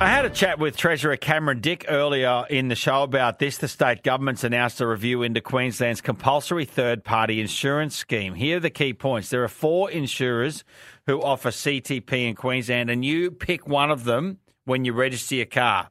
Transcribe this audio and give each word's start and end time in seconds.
I 0.00 0.06
had 0.06 0.24
a 0.24 0.30
chat 0.30 0.60
with 0.60 0.76
Treasurer 0.76 1.16
Cameron 1.16 1.60
Dick 1.60 1.86
earlier 1.88 2.44
in 2.48 2.68
the 2.68 2.76
show 2.76 3.02
about 3.02 3.40
this. 3.40 3.58
The 3.58 3.66
state 3.66 4.04
government's 4.04 4.44
announced 4.44 4.80
a 4.80 4.86
review 4.86 5.24
into 5.24 5.40
Queensland's 5.40 6.00
compulsory 6.00 6.64
third 6.64 7.02
party 7.02 7.40
insurance 7.40 7.96
scheme. 7.96 8.34
Here 8.34 8.58
are 8.58 8.60
the 8.60 8.70
key 8.70 8.94
points. 8.94 9.28
There 9.28 9.42
are 9.42 9.48
four 9.48 9.90
insurers 9.90 10.62
who 11.06 11.20
offer 11.20 11.50
CTP 11.50 12.28
in 12.28 12.36
Queensland, 12.36 12.90
and 12.90 13.04
you 13.04 13.32
pick 13.32 13.66
one 13.66 13.90
of 13.90 14.04
them 14.04 14.38
when 14.66 14.84
you 14.84 14.92
register 14.92 15.34
your 15.34 15.46
car. 15.46 15.90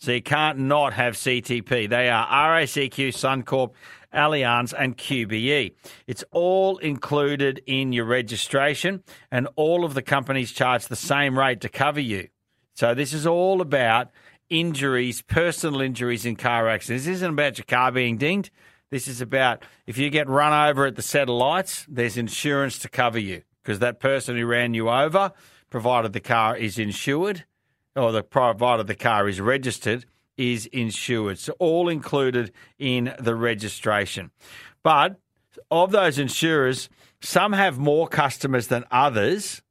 So 0.00 0.10
you 0.10 0.22
can't 0.22 0.58
not 0.58 0.92
have 0.94 1.14
CTP. 1.14 1.88
They 1.88 2.08
are 2.08 2.26
RACQ, 2.26 3.10
Suncorp, 3.10 3.70
Allianz, 4.12 4.74
and 4.76 4.98
QBE. 4.98 5.76
It's 6.08 6.24
all 6.32 6.78
included 6.78 7.62
in 7.66 7.92
your 7.92 8.06
registration, 8.06 9.04
and 9.30 9.46
all 9.54 9.84
of 9.84 9.94
the 9.94 10.02
companies 10.02 10.50
charge 10.50 10.86
the 10.86 10.96
same 10.96 11.38
rate 11.38 11.60
to 11.60 11.68
cover 11.68 12.00
you. 12.00 12.30
So 12.74 12.94
this 12.94 13.12
is 13.12 13.26
all 13.26 13.60
about 13.60 14.10
injuries, 14.50 15.22
personal 15.22 15.80
injuries 15.80 16.26
in 16.26 16.36
car 16.36 16.68
accidents. 16.68 17.04
This 17.04 17.16
isn't 17.16 17.32
about 17.32 17.58
your 17.58 17.64
car 17.64 17.92
being 17.92 18.18
dinged. 18.18 18.50
This 18.90 19.08
is 19.08 19.20
about 19.20 19.64
if 19.86 19.96
you 19.96 20.10
get 20.10 20.28
run 20.28 20.68
over 20.68 20.86
at 20.86 20.96
the 20.96 21.02
set 21.02 21.28
of 21.28 21.36
lights, 21.36 21.86
there's 21.88 22.16
insurance 22.16 22.78
to 22.80 22.88
cover 22.88 23.18
you 23.18 23.42
because 23.62 23.78
that 23.78 24.00
person 24.00 24.36
who 24.36 24.46
ran 24.46 24.74
you 24.74 24.90
over, 24.90 25.32
provided 25.70 26.12
the 26.12 26.20
car 26.20 26.56
is 26.56 26.78
insured 26.78 27.44
or 27.96 28.12
the 28.12 28.22
provided 28.22 28.86
the 28.86 28.94
car 28.94 29.28
is 29.28 29.40
registered, 29.40 30.04
is 30.36 30.66
insured. 30.66 31.38
So 31.38 31.54
all 31.58 31.88
included 31.88 32.52
in 32.78 33.14
the 33.18 33.34
registration. 33.34 34.30
But 34.82 35.16
of 35.70 35.92
those 35.92 36.18
insurers, 36.18 36.88
some 37.20 37.52
have 37.52 37.78
more 37.78 38.08
customers 38.08 38.66
than 38.66 38.84
others 38.90 39.62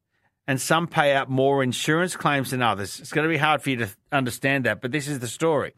and 0.46 0.60
some 0.60 0.86
pay 0.86 1.14
out 1.14 1.30
more 1.30 1.62
insurance 1.62 2.16
claims 2.16 2.50
than 2.50 2.62
others. 2.62 3.00
It's 3.00 3.12
going 3.12 3.26
to 3.26 3.32
be 3.32 3.38
hard 3.38 3.62
for 3.62 3.70
you 3.70 3.76
to 3.76 3.88
understand 4.12 4.64
that, 4.64 4.80
but 4.80 4.92
this 4.92 5.08
is 5.08 5.20
the 5.20 5.28
story. 5.28 5.74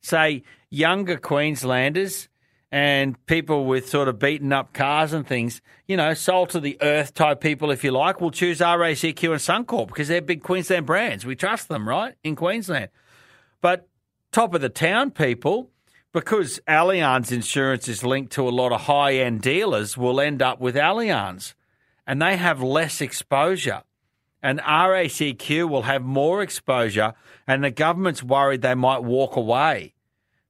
Say 0.00 0.44
younger 0.70 1.16
Queenslanders 1.16 2.28
and 2.70 3.24
people 3.26 3.64
with 3.64 3.88
sort 3.88 4.08
of 4.08 4.18
beaten 4.18 4.52
up 4.52 4.72
cars 4.72 5.12
and 5.12 5.26
things, 5.26 5.60
you 5.86 5.96
know, 5.96 6.14
soul 6.14 6.46
to 6.48 6.60
the 6.60 6.78
earth 6.80 7.14
type 7.14 7.40
people, 7.40 7.70
if 7.70 7.82
you 7.82 7.90
like, 7.90 8.20
will 8.20 8.30
choose 8.30 8.58
RACQ 8.58 9.30
and 9.30 9.66
Suncorp 9.66 9.88
because 9.88 10.08
they're 10.08 10.20
big 10.20 10.42
Queensland 10.42 10.86
brands. 10.86 11.24
We 11.24 11.34
trust 11.36 11.68
them, 11.68 11.88
right, 11.88 12.14
in 12.22 12.36
Queensland. 12.36 12.90
But 13.60 13.88
top 14.30 14.54
of 14.54 14.60
the 14.60 14.68
town 14.68 15.10
people, 15.10 15.70
because 16.12 16.60
Allianz 16.68 17.32
insurance 17.32 17.88
is 17.88 18.04
linked 18.04 18.32
to 18.32 18.48
a 18.48 18.50
lot 18.50 18.72
of 18.72 18.82
high 18.82 19.14
end 19.14 19.42
dealers, 19.42 19.96
will 19.96 20.20
end 20.20 20.42
up 20.42 20.60
with 20.60 20.76
Allianz 20.76 21.54
and 22.06 22.22
they 22.22 22.36
have 22.36 22.62
less 22.62 23.00
exposure 23.00 23.82
and 24.46 24.60
RACQ 24.60 25.68
will 25.68 25.82
have 25.82 26.02
more 26.04 26.40
exposure, 26.40 27.14
and 27.48 27.64
the 27.64 27.70
government's 27.72 28.22
worried 28.22 28.62
they 28.62 28.76
might 28.76 29.02
walk 29.02 29.34
away 29.34 29.92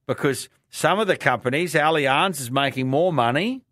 because 0.07 0.51
some 0.69 0.99
of 0.99 1.07
the 1.07 1.17
companies, 1.17 1.73
Allianz 1.73 2.39
is 2.39 2.51
making 2.51 2.89
more 2.89 3.11
money, 3.11 3.65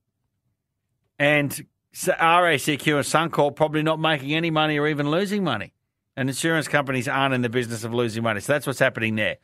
and 1.19 1.67
RACQ 1.95 2.97
and 2.97 3.33
Suncorp 3.33 3.55
probably 3.55 3.83
not 3.83 4.01
making 4.01 4.33
any 4.33 4.51
money 4.51 4.79
or 4.79 4.89
even 4.89 5.11
losing 5.11 5.45
money. 5.45 5.75
And 6.17 6.31
insurance 6.31 6.69
companies 6.69 7.07
aren't 7.07 7.35
in 7.35 7.43
the 7.43 7.51
business 7.51 7.85
of 7.85 7.93
losing 7.93 8.23
money. 8.23 8.41
So 8.41 8.55
that's 8.55 8.67
what's 8.67 8.79
happening 8.79 9.17
there. 9.17 9.37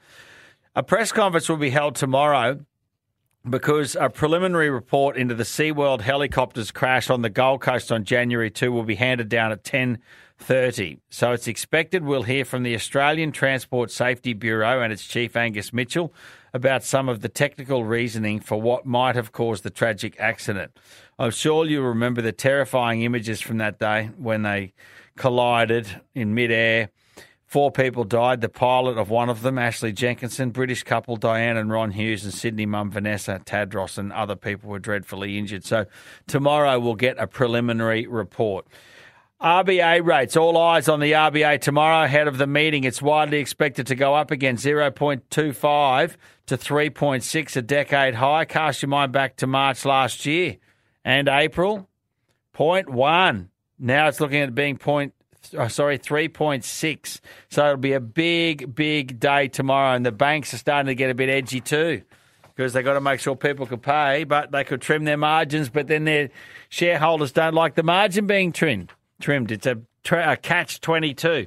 A 0.74 0.82
press 0.82 1.12
conference 1.12 1.46
will 1.50 1.58
be 1.58 1.70
held 1.70 1.94
tomorrow 1.94 2.64
because 3.46 3.96
a 3.96 4.08
preliminary 4.08 4.70
report 4.70 5.18
into 5.18 5.34
the 5.34 5.44
SeaWorld 5.44 6.00
helicopters 6.00 6.70
crash 6.70 7.10
on 7.10 7.20
the 7.20 7.28
Gold 7.28 7.60
Coast 7.60 7.92
on 7.92 8.04
January 8.04 8.50
2 8.50 8.72
will 8.72 8.84
be 8.84 8.94
handed 8.94 9.28
down 9.28 9.52
at 9.52 9.62
10 9.62 9.98
30. 10.40 10.98
So 11.10 11.32
it's 11.32 11.46
expected 11.46 12.04
we'll 12.04 12.22
hear 12.22 12.44
from 12.44 12.62
the 12.62 12.74
Australian 12.74 13.30
Transport 13.30 13.90
Safety 13.90 14.32
Bureau 14.32 14.80
and 14.80 14.92
its 14.92 15.06
chief 15.06 15.36
Angus 15.36 15.72
Mitchell 15.72 16.12
about 16.52 16.82
some 16.82 17.08
of 17.08 17.20
the 17.20 17.28
technical 17.28 17.84
reasoning 17.84 18.40
for 18.40 18.60
what 18.60 18.86
might 18.86 19.14
have 19.14 19.32
caused 19.32 19.62
the 19.62 19.70
tragic 19.70 20.18
accident. 20.18 20.72
I'm 21.18 21.30
sure 21.30 21.66
you 21.66 21.82
remember 21.82 22.22
the 22.22 22.32
terrifying 22.32 23.02
images 23.02 23.40
from 23.40 23.58
that 23.58 23.78
day 23.78 24.10
when 24.16 24.42
they 24.42 24.72
collided 25.16 26.00
in 26.14 26.34
midair. 26.34 26.88
Four 27.46 27.70
people 27.70 28.04
died. 28.04 28.40
The 28.40 28.48
pilot 28.48 28.96
of 28.96 29.10
one 29.10 29.28
of 29.28 29.42
them, 29.42 29.58
Ashley 29.58 29.92
Jenkinson, 29.92 30.50
British 30.50 30.84
couple 30.84 31.16
Diane 31.16 31.56
and 31.56 31.70
Ron 31.70 31.90
Hughes, 31.90 32.24
and 32.24 32.32
Sydney 32.32 32.64
mum 32.64 32.90
Vanessa 32.90 33.40
Tadros, 33.44 33.98
and 33.98 34.12
other 34.12 34.36
people 34.36 34.70
were 34.70 34.78
dreadfully 34.78 35.36
injured. 35.36 35.64
So 35.64 35.86
tomorrow 36.26 36.78
we'll 36.78 36.94
get 36.94 37.18
a 37.18 37.26
preliminary 37.26 38.06
report. 38.06 38.66
RBA 39.40 40.04
rates. 40.04 40.36
All 40.36 40.58
eyes 40.58 40.86
on 40.86 41.00
the 41.00 41.12
RBA 41.12 41.62
tomorrow 41.62 42.04
ahead 42.04 42.28
of 42.28 42.36
the 42.36 42.46
meeting. 42.46 42.84
It's 42.84 43.00
widely 43.00 43.38
expected 43.38 43.86
to 43.86 43.94
go 43.94 44.14
up 44.14 44.30
again 44.30 44.56
0.25 44.56 46.16
to 46.46 46.56
3.6, 46.58 47.56
a 47.56 47.62
decade 47.62 48.16
high. 48.16 48.44
Cast 48.44 48.82
your 48.82 48.90
mind 48.90 49.12
back 49.12 49.36
to 49.36 49.46
March 49.46 49.86
last 49.86 50.26
year 50.26 50.58
and 51.06 51.26
April, 51.26 51.88
0.1. 52.54 53.48
Now 53.78 54.08
it's 54.08 54.20
looking 54.20 54.42
at 54.42 54.54
being 54.54 54.76
point, 54.76 55.14
oh, 55.56 55.68
sorry, 55.68 55.98
3.6. 55.98 57.20
So 57.48 57.64
it'll 57.64 57.76
be 57.78 57.94
a 57.94 58.00
big, 58.00 58.74
big 58.74 59.18
day 59.18 59.48
tomorrow. 59.48 59.96
And 59.96 60.04
the 60.04 60.12
banks 60.12 60.52
are 60.52 60.58
starting 60.58 60.88
to 60.88 60.94
get 60.94 61.08
a 61.08 61.14
bit 61.14 61.30
edgy 61.30 61.62
too 61.62 62.02
because 62.54 62.74
they've 62.74 62.84
got 62.84 62.92
to 62.92 63.00
make 63.00 63.20
sure 63.20 63.34
people 63.34 63.64
can 63.64 63.78
pay, 63.78 64.24
but 64.24 64.52
they 64.52 64.64
could 64.64 64.82
trim 64.82 65.04
their 65.04 65.16
margins, 65.16 65.70
but 65.70 65.86
then 65.86 66.04
their 66.04 66.28
shareholders 66.68 67.32
don't 67.32 67.54
like 67.54 67.74
the 67.74 67.82
margin 67.82 68.26
being 68.26 68.52
trimmed 68.52 68.92
trimmed. 69.20 69.52
It's 69.52 69.66
a, 69.66 69.78
a 70.12 70.36
catch 70.36 70.80
22. 70.80 71.46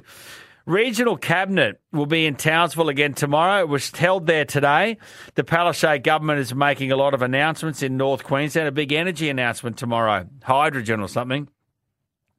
Regional 0.66 1.18
Cabinet 1.18 1.78
will 1.92 2.06
be 2.06 2.24
in 2.24 2.36
Townsville 2.36 2.88
again 2.88 3.12
tomorrow. 3.12 3.60
It 3.60 3.68
was 3.68 3.90
held 3.90 4.26
there 4.26 4.46
today. 4.46 4.96
The 5.34 5.44
Palaszczuk 5.44 6.02
government 6.02 6.40
is 6.40 6.54
making 6.54 6.90
a 6.90 6.96
lot 6.96 7.12
of 7.12 7.20
announcements 7.20 7.82
in 7.82 7.98
North 7.98 8.24
Queensland, 8.24 8.68
a 8.68 8.72
big 8.72 8.90
energy 8.90 9.28
announcement 9.28 9.76
tomorrow, 9.76 10.26
hydrogen 10.42 11.00
or 11.00 11.08
something. 11.08 11.48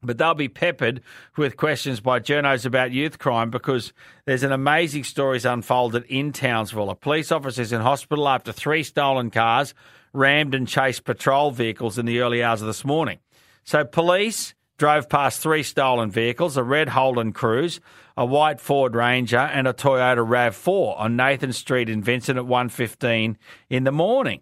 But 0.01 0.17
they'll 0.17 0.33
be 0.33 0.49
peppered 0.49 1.01
with 1.37 1.55
questions 1.55 1.99
by 1.99 2.19
journos 2.19 2.65
about 2.65 2.91
youth 2.91 3.19
crime 3.19 3.51
because 3.51 3.93
there's 4.25 4.43
an 4.43 4.51
amazing 4.51 5.03
stories 5.03 5.45
unfolded 5.45 6.05
in 6.05 6.31
Townsville. 6.31 6.89
A 6.89 6.95
police 6.95 7.31
officer 7.31 7.61
is 7.61 7.73
in 7.73 7.81
hospital 7.81 8.27
after 8.27 8.51
three 8.51 8.81
stolen 8.81 9.29
cars 9.29 9.75
rammed 10.13 10.55
and 10.55 10.67
chased 10.67 11.03
patrol 11.03 11.51
vehicles 11.51 11.99
in 11.99 12.07
the 12.07 12.21
early 12.21 12.43
hours 12.43 12.61
of 12.61 12.67
this 12.67 12.85
morning. 12.85 13.19
So 13.65 13.83
police 13.83 14.55
drove 14.77 15.09
past 15.09 15.41
three 15.41 15.63
stolen 15.63 16.11
vehicles 16.11 16.57
a 16.57 16.63
red 16.63 16.89
Holden 16.89 17.33
Cruze, 17.33 17.79
a 18.17 18.25
white 18.25 18.59
Ford 18.59 18.95
Ranger, 18.95 19.37
and 19.37 19.67
a 19.67 19.73
Toyota 19.73 20.25
RAV4 20.25 20.99
on 20.99 21.15
Nathan 21.15 21.53
Street 21.53 21.89
in 21.89 22.03
Vincent 22.03 22.37
at 22.37 22.45
1.15 22.45 23.35
in 23.69 23.83
the 23.83 23.91
morning. 23.91 24.41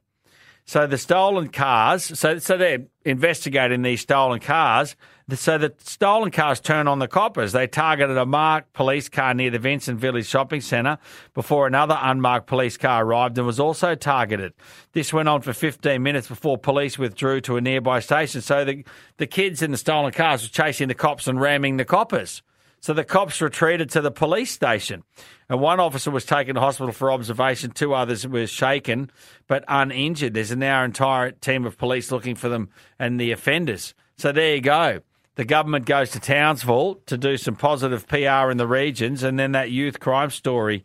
So 0.66 0.88
the 0.88 0.98
stolen 0.98 1.50
cars, 1.50 2.18
so, 2.18 2.40
so 2.40 2.58
they're 2.58 2.86
investigating 3.04 3.82
these 3.82 4.02
stolen 4.02 4.40
cars. 4.40 4.96
So 5.30 5.58
the 5.58 5.74
stolen 5.80 6.32
cars 6.32 6.60
turn 6.60 6.88
on 6.88 7.00
the 7.00 7.08
coppers. 7.08 7.52
They 7.52 7.68
targeted 7.68 8.18
a 8.18 8.26
marked 8.26 8.74
police 8.74 9.10
car 9.10 9.34
near 9.34 9.50
the 9.50 9.60
Vincent 9.60 10.00
Village 10.00 10.26
Shopping 10.26 10.62
Centre 10.62 10.98
before 11.34 11.68
another 11.68 11.98
unmarked 12.02 12.48
police 12.48 12.78
car 12.78 13.06
arrived 13.06 13.38
and 13.38 13.48
was 13.48 13.60
also 13.60 13.96
targeted. 13.96 14.54
This 14.94 15.14
went 15.14 15.30
on 15.30 15.42
for 15.42 15.54
15 15.54 16.02
minutes 16.02 16.28
before 16.28 16.58
police 16.58 16.98
withdrew 16.98 17.42
to 17.42 17.58
a 17.58 17.62
nearby 17.62 18.00
station. 18.00 18.42
So 18.42 18.64
the, 18.64 18.86
the 19.18 19.28
kids 19.28 19.62
in 19.62 19.72
the 19.72 19.78
stolen 19.78 20.12
cars 20.12 20.44
were 20.44 20.50
chasing 20.50 20.88
the 20.88 20.94
cops 20.94 21.28
and 21.28 21.40
ramming 21.40 21.78
the 21.78 21.86
coppers. 21.86 22.42
So 22.84 22.92
the 22.92 23.06
cops 23.06 23.40
retreated 23.40 23.90
to 23.92 24.02
the 24.02 24.12
police 24.12 24.52
station, 24.52 25.04
and 25.48 25.62
one 25.62 25.80
officer 25.80 26.12
was 26.12 26.26
taken 26.26 26.56
to 26.56 26.60
hospital 26.60 26.92
for 26.92 27.14
observation. 27.14 27.72
Two 27.72 27.94
others 27.94 28.28
were 28.28 28.46
shaken 28.46 29.10
but 29.48 29.64
uninjured. 29.70 30.34
There's 30.34 30.54
now 30.54 30.80
an 30.80 30.90
entire 30.92 31.32
team 31.32 31.66
of 31.66 31.78
police 31.78 32.12
looking 32.12 32.36
for 32.36 32.50
them 32.50 32.68
and 33.00 33.18
the 33.18 33.32
offenders. 33.32 33.94
So 34.18 34.34
there 34.34 34.56
you 34.56 34.62
go. 34.62 35.00
The 35.36 35.46
government 35.46 35.86
goes 35.86 36.12
to 36.12 36.20
Townsville 36.20 36.96
to 37.06 37.18
do 37.18 37.38
some 37.38 37.56
positive 37.56 38.06
PR 38.06 38.52
in 38.52 38.58
the 38.58 38.68
regions, 38.68 39.24
and 39.24 39.40
then 39.40 39.54
that 39.54 39.72
youth 39.72 40.02
crime 40.02 40.30
story 40.30 40.84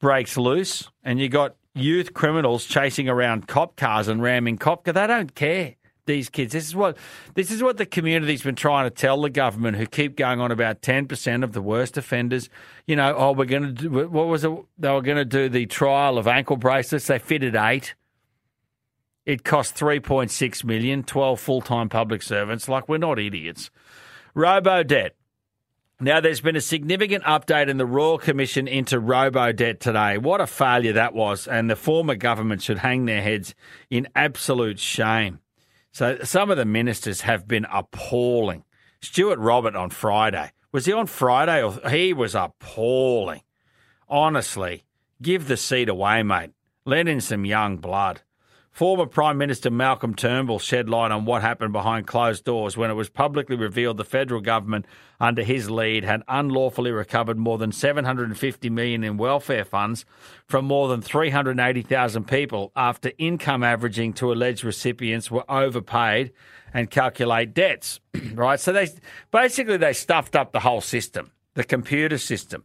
breaks 0.00 0.36
loose, 0.36 0.90
and 1.02 1.18
you 1.18 1.30
got 1.30 1.56
youth 1.74 2.12
criminals 2.12 2.66
chasing 2.66 3.08
around 3.08 3.48
cop 3.48 3.76
cars 3.76 4.08
and 4.08 4.22
ramming 4.22 4.58
cop 4.58 4.84
cars. 4.84 4.94
They 4.94 5.06
don't 5.06 5.34
care 5.34 5.76
these 6.06 6.28
kids. 6.28 6.52
This 6.52 6.66
is 6.66 6.74
what 6.74 6.96
this 7.34 7.50
is 7.50 7.62
what 7.62 7.76
the 7.76 7.86
community's 7.86 8.42
been 8.42 8.54
trying 8.54 8.84
to 8.84 8.90
tell 8.90 9.20
the 9.22 9.30
government, 9.30 9.76
who 9.76 9.86
keep 9.86 10.16
going 10.16 10.40
on 10.40 10.50
about 10.50 10.82
ten 10.82 11.06
percent 11.06 11.44
of 11.44 11.52
the 11.52 11.62
worst 11.62 11.96
offenders. 11.96 12.48
You 12.86 12.96
know, 12.96 13.14
oh, 13.16 13.32
we're 13.32 13.44
going 13.44 13.62
to 13.62 13.72
do 13.72 13.90
what 13.90 14.26
was 14.26 14.44
it? 14.44 14.52
They 14.78 14.90
were 14.90 15.02
going 15.02 15.16
to 15.18 15.24
do 15.24 15.48
the 15.48 15.66
trial 15.66 16.18
of 16.18 16.26
ankle 16.26 16.56
bracelets. 16.56 17.06
They 17.06 17.18
fitted 17.18 17.56
eight. 17.56 17.94
It 19.26 19.44
cost 19.44 19.74
three 19.74 20.00
point 20.00 20.30
six 20.30 20.64
million. 20.64 21.02
Twelve 21.02 21.40
full 21.40 21.60
time 21.60 21.88
public 21.88 22.22
servants. 22.22 22.68
Like 22.68 22.88
we're 22.88 22.98
not 22.98 23.18
idiots. 23.18 23.70
Robo 24.34 24.82
debt. 24.82 25.16
Now, 26.00 26.20
there's 26.20 26.40
been 26.40 26.56
a 26.56 26.60
significant 26.60 27.22
update 27.22 27.68
in 27.68 27.76
the 27.76 27.86
Royal 27.86 28.18
Commission 28.18 28.66
into 28.66 28.98
robo 28.98 29.52
debt 29.52 29.78
today. 29.78 30.18
What 30.18 30.40
a 30.40 30.46
failure 30.46 30.92
that 30.94 31.14
was, 31.14 31.46
and 31.46 31.70
the 31.70 31.76
former 31.76 32.16
government 32.16 32.62
should 32.62 32.78
hang 32.78 33.04
their 33.04 33.22
heads 33.22 33.54
in 33.90 34.08
absolute 34.16 34.80
shame. 34.80 35.38
So 35.94 36.18
some 36.24 36.50
of 36.50 36.56
the 36.56 36.64
ministers 36.64 37.20
have 37.20 37.46
been 37.46 37.66
appalling. 37.72 38.64
Stuart 39.00 39.38
Robert 39.38 39.76
on 39.76 39.90
Friday. 39.90 40.50
Was 40.72 40.86
he 40.86 40.92
on 40.92 41.06
Friday? 41.06 41.62
Or 41.62 41.88
he 41.88 42.12
was 42.12 42.34
appalling. 42.34 43.42
honestly, 44.08 44.84
give 45.22 45.46
the 45.46 45.56
seat 45.56 45.88
away, 45.88 46.24
mate. 46.24 46.50
Let 46.84 47.06
in 47.06 47.20
some 47.20 47.44
young 47.44 47.76
blood. 47.76 48.22
Former 48.74 49.06
Prime 49.06 49.38
Minister 49.38 49.70
Malcolm 49.70 50.16
Turnbull 50.16 50.58
shed 50.58 50.88
light 50.88 51.12
on 51.12 51.26
what 51.26 51.42
happened 51.42 51.72
behind 51.72 52.08
closed 52.08 52.44
doors 52.44 52.76
when 52.76 52.90
it 52.90 52.94
was 52.94 53.08
publicly 53.08 53.54
revealed 53.54 53.98
the 53.98 54.04
federal 54.04 54.40
government, 54.40 54.84
under 55.20 55.44
his 55.44 55.70
lead, 55.70 56.02
had 56.02 56.24
unlawfully 56.26 56.90
recovered 56.90 57.38
more 57.38 57.56
than 57.56 57.70
750 57.70 58.70
million 58.70 59.04
in 59.04 59.16
welfare 59.16 59.64
funds 59.64 60.04
from 60.48 60.64
more 60.64 60.88
than 60.88 61.02
380,000 61.02 62.26
people 62.26 62.72
after 62.74 63.12
income 63.16 63.62
averaging 63.62 64.12
to 64.14 64.32
alleged 64.32 64.64
recipients 64.64 65.30
were 65.30 65.48
overpaid 65.48 66.32
and 66.72 66.90
calculate 66.90 67.54
debts. 67.54 68.00
right, 68.34 68.58
so 68.58 68.72
they 68.72 68.88
basically 69.30 69.76
they 69.76 69.92
stuffed 69.92 70.34
up 70.34 70.50
the 70.50 70.58
whole 70.58 70.80
system, 70.80 71.30
the 71.54 71.62
computer 71.62 72.18
system 72.18 72.64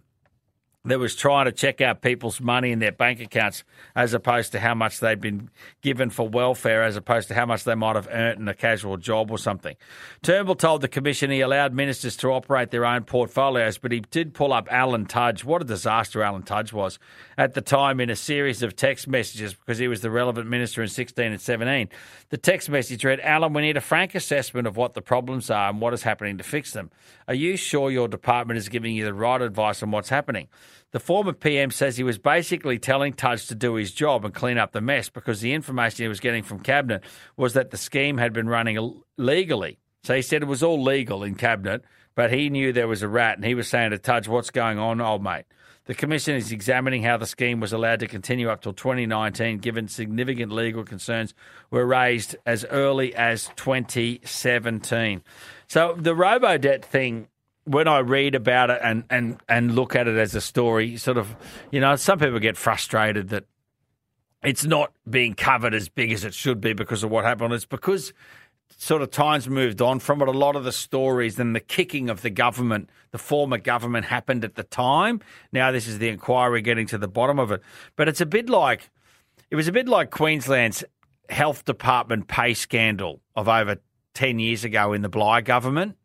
that 0.89 0.99
was 0.99 1.15
trying 1.15 1.45
to 1.45 1.51
check 1.51 1.81
out 1.81 2.01
people's 2.01 2.41
money 2.41 2.71
in 2.71 2.79
their 2.79 2.91
bank 2.91 3.19
accounts 3.19 3.63
as 3.95 4.13
opposed 4.13 4.51
to 4.51 4.59
how 4.59 4.75
much 4.75 4.99
they'd 4.99 5.21
been 5.21 5.49
given 5.81 6.09
for 6.09 6.27
welfare 6.27 6.83
as 6.83 6.95
opposed 6.95 7.27
to 7.29 7.33
how 7.33 7.45
much 7.45 7.63
they 7.63 7.75
might 7.75 7.95
have 7.95 8.07
earned 8.11 8.39
in 8.39 8.47
a 8.47 8.53
casual 8.53 8.97
job 8.97 9.31
or 9.31 9.37
something. 9.37 9.75
Turnbull 10.21 10.55
told 10.55 10.81
the 10.81 10.87
commission 10.87 11.31
he 11.31 11.41
allowed 11.41 11.73
ministers 11.73 12.17
to 12.17 12.29
operate 12.29 12.71
their 12.71 12.85
own 12.85 13.03
portfolios, 13.03 13.77
but 13.77 13.91
he 13.91 14.01
did 14.01 14.33
pull 14.33 14.53
up 14.53 14.67
Alan 14.71 15.05
Tudge. 15.05 15.43
What 15.43 15.61
a 15.61 15.65
disaster 15.65 16.23
Alan 16.23 16.43
Tudge 16.43 16.73
was 16.73 16.99
at 17.37 17.53
the 17.53 17.61
time 17.61 17.99
in 17.99 18.09
a 18.09 18.15
series 18.15 18.61
of 18.61 18.75
text 18.75 19.07
messages 19.07 19.53
because 19.53 19.77
he 19.77 19.87
was 19.87 20.01
the 20.01 20.11
relevant 20.11 20.47
minister 20.47 20.81
in 20.81 20.89
16 20.89 21.31
and 21.31 21.41
17. 21.41 21.89
The 22.29 22.37
text 22.37 22.69
message 22.69 23.03
read, 23.03 23.19
Alan, 23.21 23.53
we 23.53 23.61
need 23.61 23.77
a 23.77 23.81
frank 23.81 24.15
assessment 24.15 24.67
of 24.67 24.77
what 24.77 24.93
the 24.93 25.01
problems 25.01 25.49
are 25.49 25.69
and 25.69 25.79
what 25.81 25.93
is 25.93 26.03
happening 26.03 26.37
to 26.37 26.43
fix 26.43 26.73
them. 26.73 26.91
Are 27.27 27.33
you 27.33 27.57
sure 27.57 27.91
your 27.91 28.07
department 28.07 28.57
is 28.57 28.69
giving 28.69 28.95
you 28.95 29.05
the 29.05 29.13
right 29.13 29.41
advice 29.41 29.83
on 29.83 29.91
what's 29.91 30.09
happening? 30.09 30.47
The 30.91 30.99
former 30.99 31.33
PM 31.33 31.71
says 31.71 31.97
he 31.97 32.03
was 32.03 32.17
basically 32.17 32.79
telling 32.79 33.13
Tudge 33.13 33.47
to 33.47 33.55
do 33.55 33.75
his 33.75 33.91
job 33.91 34.25
and 34.25 34.33
clean 34.33 34.57
up 34.57 34.71
the 34.71 34.81
mess 34.81 35.09
because 35.09 35.41
the 35.41 35.53
information 35.53 36.03
he 36.03 36.09
was 36.09 36.19
getting 36.19 36.43
from 36.43 36.59
Cabinet 36.59 37.03
was 37.37 37.53
that 37.53 37.71
the 37.71 37.77
scheme 37.77 38.17
had 38.17 38.33
been 38.33 38.49
running 38.49 39.01
legally. 39.17 39.79
So 40.03 40.15
he 40.15 40.21
said 40.21 40.41
it 40.41 40.47
was 40.47 40.63
all 40.63 40.81
legal 40.81 41.23
in 41.23 41.35
Cabinet, 41.35 41.83
but 42.15 42.31
he 42.31 42.49
knew 42.49 42.73
there 42.73 42.87
was 42.87 43.03
a 43.03 43.07
rat 43.07 43.37
and 43.37 43.45
he 43.45 43.55
was 43.55 43.67
saying 43.67 43.91
to 43.91 43.97
Tudge, 43.97 44.27
What's 44.27 44.49
going 44.49 44.79
on, 44.79 45.01
old 45.01 45.23
mate? 45.23 45.45
The 45.85 45.95
Commission 45.95 46.35
is 46.35 46.51
examining 46.51 47.01
how 47.01 47.17
the 47.17 47.25
scheme 47.25 47.59
was 47.59 47.73
allowed 47.73 48.01
to 48.01 48.07
continue 48.07 48.49
up 48.49 48.61
till 48.61 48.73
2019, 48.73 49.57
given 49.57 49.87
significant 49.87 50.51
legal 50.51 50.83
concerns 50.83 51.33
were 51.71 51.83
raised 51.83 52.35
as 52.45 52.63
early 52.65 53.15
as 53.15 53.49
2017. 53.55 55.23
So 55.67 55.95
the 55.97 56.13
robo 56.13 56.59
debt 56.59 56.85
thing 56.85 57.27
when 57.69 57.87
I 57.87 57.99
read 57.99 58.33
about 58.33 58.71
it 58.71 58.79
and, 58.83 59.03
and, 59.11 59.37
and 59.47 59.75
look 59.75 59.95
at 59.95 60.07
it 60.07 60.17
as 60.17 60.33
a 60.33 60.41
story, 60.41 60.97
sort 60.97 61.19
of, 61.19 61.35
you 61.71 61.79
know, 61.79 61.95
some 61.97 62.17
people 62.17 62.39
get 62.39 62.57
frustrated 62.57 63.29
that 63.29 63.45
it's 64.41 64.65
not 64.65 64.91
being 65.07 65.35
covered 65.35 65.75
as 65.75 65.87
big 65.87 66.11
as 66.11 66.23
it 66.23 66.33
should 66.33 66.61
be 66.61 66.73
because 66.73 67.03
of 67.03 67.11
what 67.11 67.25
happened. 67.25 67.53
It's 67.53 67.65
because 67.65 68.11
sort 68.75 69.03
of 69.03 69.11
times 69.11 69.47
moved 69.47 69.83
on 69.83 69.99
from 69.99 70.19
it. 70.23 70.27
A 70.27 70.31
lot 70.31 70.55
of 70.55 70.63
the 70.63 70.71
stories 70.71 71.37
and 71.37 71.55
the 71.55 71.59
kicking 71.59 72.09
of 72.09 72.23
the 72.23 72.31
government, 72.31 72.89
the 73.11 73.19
former 73.19 73.59
government, 73.59 74.07
happened 74.07 74.43
at 74.43 74.55
the 74.55 74.63
time. 74.63 75.21
Now 75.51 75.71
this 75.71 75.87
is 75.87 75.99
the 75.99 76.09
inquiry 76.09 76.63
getting 76.63 76.87
to 76.87 76.97
the 76.97 77.07
bottom 77.07 77.37
of 77.37 77.51
it. 77.51 77.61
But 77.95 78.07
it's 78.07 78.21
a 78.21 78.25
bit 78.25 78.49
like, 78.49 78.89
it 79.51 79.55
was 79.55 79.67
a 79.67 79.71
bit 79.71 79.87
like 79.87 80.09
Queensland's 80.09 80.83
health 81.29 81.65
department 81.65 82.27
pay 82.27 82.55
scandal 82.55 83.21
of 83.35 83.47
over 83.47 83.77
10 84.15 84.39
years 84.39 84.63
ago 84.63 84.91
in 84.91 85.03
the 85.03 85.09
Bligh 85.09 85.41
government 85.41 85.97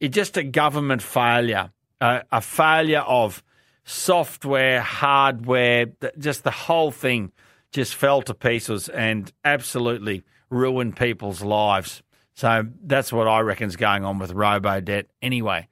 it's 0.00 0.14
just 0.14 0.36
a 0.36 0.42
government 0.42 1.02
failure, 1.02 1.70
uh, 2.00 2.20
a 2.30 2.40
failure 2.40 3.00
of 3.00 3.42
software, 3.84 4.80
hardware, 4.80 5.86
just 6.18 6.44
the 6.44 6.50
whole 6.50 6.90
thing 6.90 7.32
just 7.72 7.94
fell 7.94 8.22
to 8.22 8.34
pieces 8.34 8.88
and 8.88 9.32
absolutely 9.44 10.24
ruined 10.50 10.96
people's 10.96 11.42
lives. 11.42 12.02
So 12.34 12.66
that's 12.82 13.12
what 13.12 13.26
I 13.28 13.40
reckon 13.40 13.68
is 13.68 13.76
going 13.76 14.04
on 14.04 14.18
with 14.18 14.32
robo 14.32 14.80
debt 14.80 15.06
anyway. 15.22 15.68